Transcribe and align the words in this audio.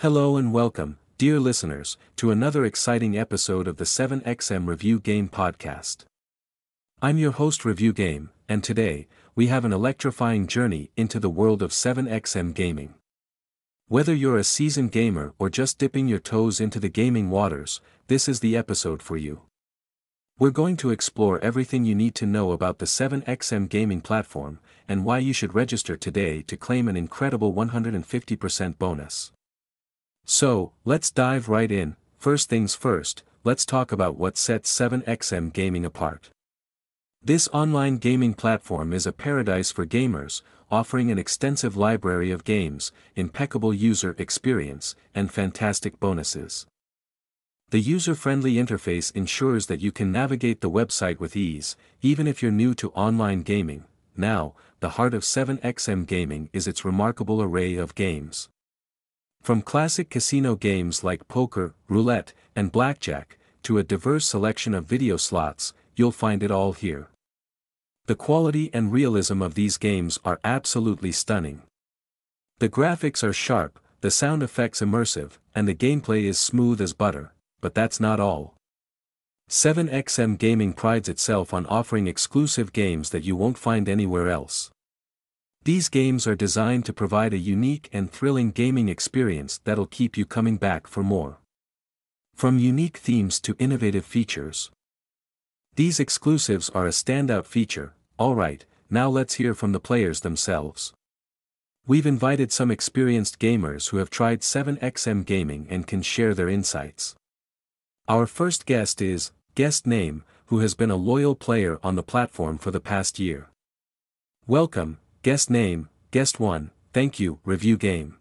Hello 0.00 0.38
and 0.38 0.50
welcome, 0.50 0.96
dear 1.18 1.38
listeners, 1.38 1.98
to 2.16 2.30
another 2.30 2.64
exciting 2.64 3.18
episode 3.18 3.68
of 3.68 3.76
the 3.76 3.84
7XM 3.84 4.66
Review 4.66 4.98
Game 4.98 5.28
Podcast. 5.28 6.06
I'm 7.02 7.18
your 7.18 7.32
host 7.32 7.66
Review 7.66 7.92
Game, 7.92 8.30
and 8.48 8.64
today, 8.64 9.08
we 9.34 9.48
have 9.48 9.66
an 9.66 9.74
electrifying 9.74 10.46
journey 10.46 10.90
into 10.96 11.20
the 11.20 11.28
world 11.28 11.60
of 11.60 11.72
7XM 11.72 12.54
gaming. 12.54 12.94
Whether 13.88 14.14
you're 14.14 14.38
a 14.38 14.42
seasoned 14.42 14.90
gamer 14.90 15.34
or 15.38 15.50
just 15.50 15.76
dipping 15.76 16.08
your 16.08 16.18
toes 16.18 16.62
into 16.62 16.80
the 16.80 16.88
gaming 16.88 17.28
waters, 17.28 17.82
this 18.06 18.26
is 18.26 18.40
the 18.40 18.56
episode 18.56 19.02
for 19.02 19.18
you. 19.18 19.42
We're 20.38 20.48
going 20.48 20.78
to 20.78 20.88
explore 20.88 21.44
everything 21.44 21.84
you 21.84 21.94
need 21.94 22.14
to 22.14 22.24
know 22.24 22.52
about 22.52 22.78
the 22.78 22.86
7XM 22.86 23.68
gaming 23.68 24.00
platform, 24.00 24.60
and 24.88 25.04
why 25.04 25.18
you 25.18 25.34
should 25.34 25.54
register 25.54 25.98
today 25.98 26.40
to 26.46 26.56
claim 26.56 26.88
an 26.88 26.96
incredible 26.96 27.52
150% 27.52 28.78
bonus. 28.78 29.30
So, 30.32 30.70
let's 30.84 31.10
dive 31.10 31.48
right 31.48 31.72
in, 31.72 31.96
first 32.16 32.48
things 32.48 32.76
first, 32.76 33.24
let's 33.42 33.66
talk 33.66 33.90
about 33.90 34.16
what 34.16 34.38
sets 34.38 34.72
7XM 34.72 35.52
Gaming 35.52 35.84
apart. 35.84 36.30
This 37.20 37.48
online 37.52 37.96
gaming 37.96 38.34
platform 38.34 38.92
is 38.92 39.08
a 39.08 39.12
paradise 39.12 39.72
for 39.72 39.84
gamers, 39.84 40.42
offering 40.70 41.10
an 41.10 41.18
extensive 41.18 41.76
library 41.76 42.30
of 42.30 42.44
games, 42.44 42.92
impeccable 43.16 43.74
user 43.74 44.14
experience, 44.18 44.94
and 45.16 45.32
fantastic 45.32 45.98
bonuses. 45.98 46.64
The 47.70 47.80
user-friendly 47.80 48.54
interface 48.54 49.12
ensures 49.16 49.66
that 49.66 49.80
you 49.80 49.90
can 49.90 50.12
navigate 50.12 50.60
the 50.60 50.70
website 50.70 51.18
with 51.18 51.34
ease, 51.34 51.74
even 52.02 52.28
if 52.28 52.40
you're 52.40 52.52
new 52.52 52.72
to 52.74 52.90
online 52.90 53.42
gaming. 53.42 53.82
Now, 54.16 54.54
the 54.78 54.90
heart 54.90 55.12
of 55.12 55.22
7XM 55.24 56.06
Gaming 56.06 56.50
is 56.52 56.68
its 56.68 56.84
remarkable 56.84 57.42
array 57.42 57.74
of 57.74 57.96
games. 57.96 58.48
From 59.42 59.62
classic 59.62 60.10
casino 60.10 60.54
games 60.54 61.02
like 61.02 61.26
poker, 61.26 61.74
roulette, 61.88 62.32
and 62.54 62.70
blackjack, 62.70 63.38
to 63.62 63.78
a 63.78 63.82
diverse 63.82 64.26
selection 64.26 64.74
of 64.74 64.84
video 64.84 65.16
slots, 65.16 65.72
you'll 65.96 66.12
find 66.12 66.42
it 66.42 66.50
all 66.50 66.72
here. 66.72 67.08
The 68.06 68.14
quality 68.14 68.70
and 68.72 68.92
realism 68.92 69.40
of 69.40 69.54
these 69.54 69.78
games 69.78 70.18
are 70.24 70.40
absolutely 70.44 71.12
stunning. 71.12 71.62
The 72.58 72.68
graphics 72.68 73.22
are 73.22 73.32
sharp, 73.32 73.78
the 74.00 74.10
sound 74.10 74.42
effects 74.42 74.80
immersive, 74.80 75.32
and 75.54 75.66
the 75.66 75.74
gameplay 75.74 76.24
is 76.24 76.38
smooth 76.38 76.80
as 76.80 76.92
butter, 76.92 77.32
but 77.60 77.74
that's 77.74 78.00
not 78.00 78.20
all. 78.20 78.54
7XM 79.48 80.38
Gaming 80.38 80.72
prides 80.72 81.08
itself 81.08 81.52
on 81.52 81.66
offering 81.66 82.06
exclusive 82.06 82.72
games 82.72 83.10
that 83.10 83.24
you 83.24 83.36
won't 83.36 83.58
find 83.58 83.88
anywhere 83.88 84.28
else. 84.28 84.70
These 85.64 85.90
games 85.90 86.26
are 86.26 86.34
designed 86.34 86.86
to 86.86 86.94
provide 86.94 87.34
a 87.34 87.38
unique 87.38 87.90
and 87.92 88.10
thrilling 88.10 88.50
gaming 88.50 88.88
experience 88.88 89.60
that'll 89.64 89.86
keep 89.86 90.16
you 90.16 90.24
coming 90.24 90.56
back 90.56 90.86
for 90.86 91.02
more. 91.02 91.38
From 92.34 92.58
unique 92.58 92.96
themes 92.96 93.38
to 93.42 93.54
innovative 93.58 94.06
features. 94.06 94.70
These 95.76 96.00
exclusives 96.00 96.70
are 96.70 96.86
a 96.86 96.90
standout 96.90 97.44
feature, 97.44 97.92
alright, 98.18 98.64
now 98.88 99.10
let's 99.10 99.34
hear 99.34 99.52
from 99.52 99.72
the 99.72 99.80
players 99.80 100.20
themselves. 100.20 100.94
We've 101.86 102.06
invited 102.06 102.52
some 102.52 102.70
experienced 102.70 103.38
gamers 103.38 103.90
who 103.90 103.98
have 103.98 104.08
tried 104.08 104.40
7XM 104.40 105.26
gaming 105.26 105.66
and 105.68 105.86
can 105.86 106.00
share 106.00 106.32
their 106.32 106.48
insights. 106.48 107.14
Our 108.08 108.26
first 108.26 108.64
guest 108.64 109.02
is, 109.02 109.32
guest 109.54 109.86
name, 109.86 110.24
who 110.46 110.60
has 110.60 110.74
been 110.74 110.90
a 110.90 110.96
loyal 110.96 111.34
player 111.34 111.78
on 111.82 111.96
the 111.96 112.02
platform 112.02 112.56
for 112.56 112.70
the 112.70 112.80
past 112.80 113.18
year. 113.18 113.50
Welcome, 114.46 114.98
Guest 115.22 115.50
name, 115.50 115.90
Guest 116.12 116.40
1, 116.40 116.70
thank 116.94 117.20
you, 117.20 117.40
review 117.44 117.76
game. 117.76 118.16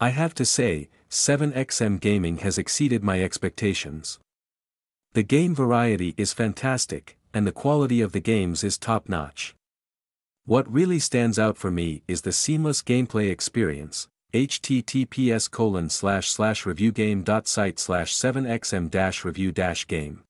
I 0.00 0.10
have 0.10 0.34
to 0.34 0.44
say, 0.44 0.88
7XM 1.10 1.98
Gaming 1.98 2.36
has 2.38 2.58
exceeded 2.58 3.02
my 3.02 3.20
expectations. 3.20 4.20
The 5.14 5.24
game 5.24 5.52
variety 5.52 6.14
is 6.16 6.32
fantastic, 6.32 7.16
and 7.34 7.44
the 7.44 7.50
quality 7.50 8.00
of 8.00 8.12
the 8.12 8.20
games 8.20 8.62
is 8.62 8.78
top 8.78 9.08
notch. 9.08 9.56
What 10.44 10.72
really 10.72 11.00
stands 11.00 11.40
out 11.40 11.56
for 11.56 11.72
me 11.72 12.04
is 12.06 12.20
the 12.20 12.30
seamless 12.30 12.82
gameplay 12.82 13.28
experience, 13.28 14.06
https 14.32 15.50
reviewgame.site 16.62 17.80
slash 17.80 18.14
7xm 18.14 18.90
dash 18.92 19.24
review 19.24 19.50
game. 19.88 20.22